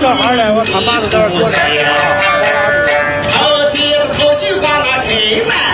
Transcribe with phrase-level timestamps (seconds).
[0.00, 1.40] 小孩来，我他妈的在这说？
[4.78, 5.65] 那推满。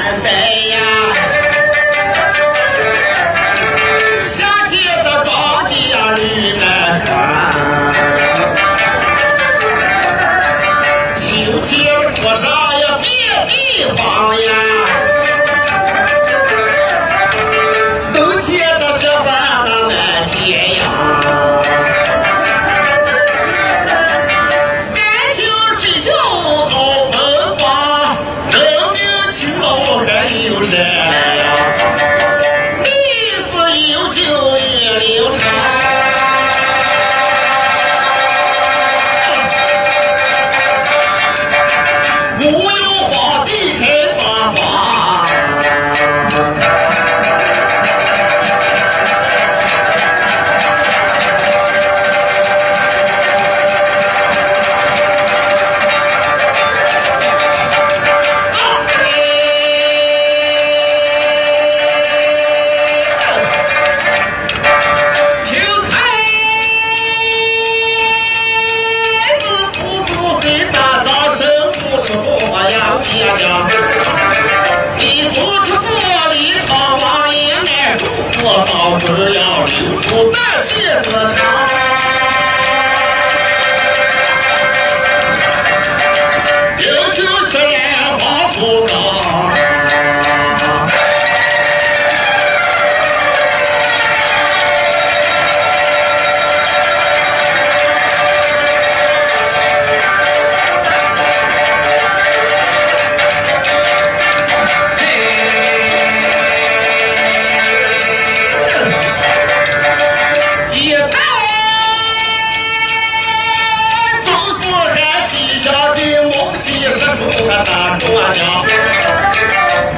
[78.54, 81.71] 我保持了领土但谢子长。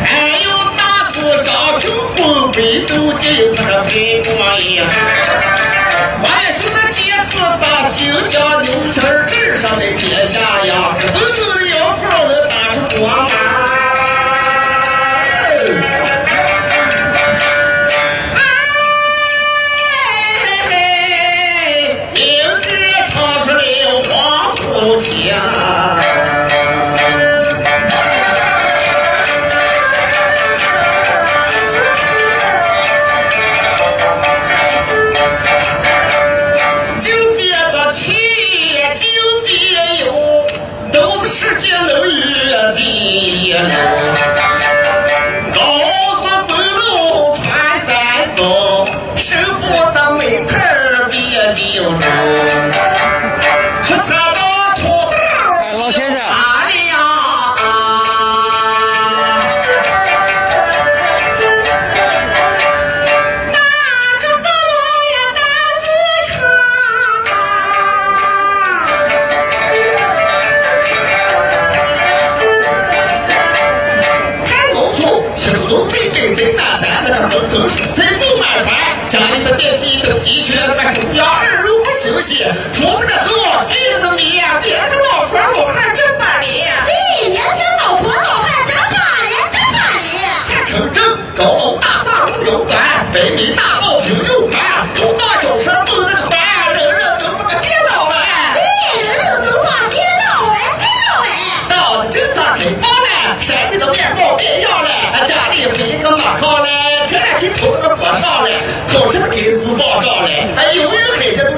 [0.04, 0.08] 还
[0.42, 0.46] 有
[0.76, 0.82] 大
[1.12, 1.14] 四
[1.44, 1.84] 张头
[2.16, 3.58] 棍，北都得有他
[3.88, 4.82] 陪背光印。
[6.22, 6.98] 万岁的戒
[7.30, 7.32] 指
[7.90, 10.72] 金家牛皮儿上的天下呀，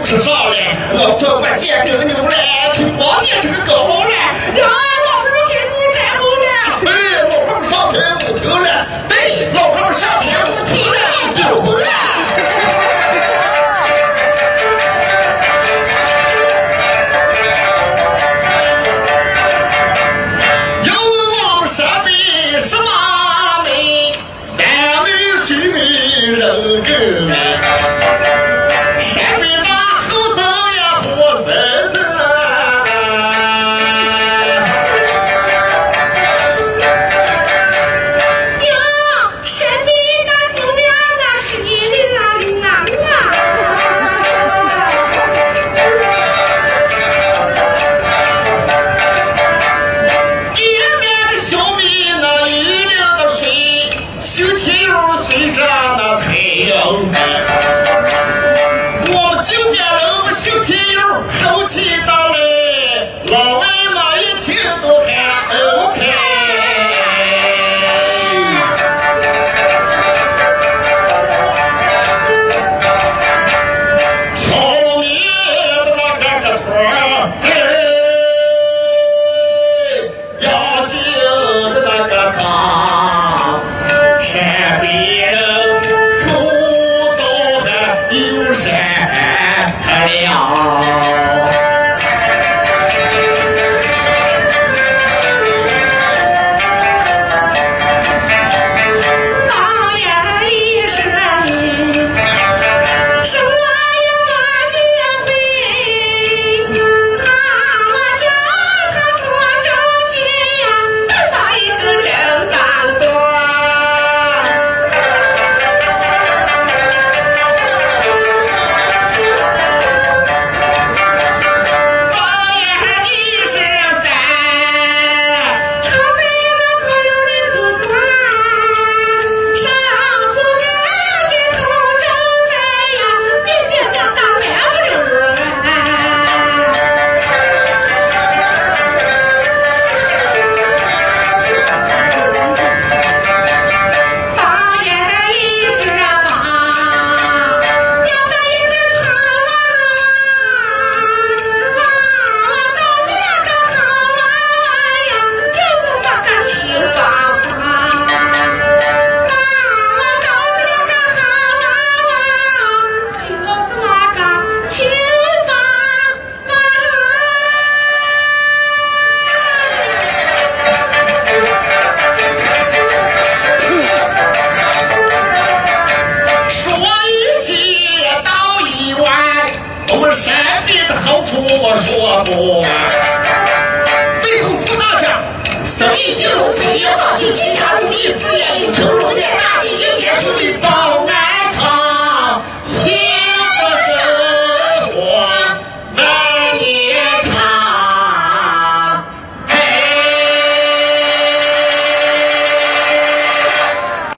[0.06, 2.00] 吃上嘞老头关键牛了
[2.74, 4.10] 听话面前的胳膊了
[4.54, 4.68] 老
[5.24, 6.46] 头开始干活了。
[7.24, 8.86] 老头上天不求了。
[9.08, 9.12] 对
[9.52, 10.96] 老头上天不求了
[11.34, 11.42] 丢
[11.72, 11.90] 人了。
[20.84, 22.08] 要问我们陕北
[22.60, 22.86] 什么
[23.64, 23.68] 美
[24.40, 24.54] 山
[25.02, 25.04] 美
[25.44, 25.76] 水美
[26.30, 26.40] 人
[26.84, 26.94] 更
[27.26, 27.45] 美